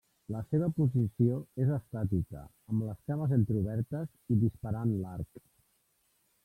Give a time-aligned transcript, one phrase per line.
[0.33, 2.41] La seva posició és estàtica,
[2.73, 5.45] amb les cames entreobertes i disparant l'arc.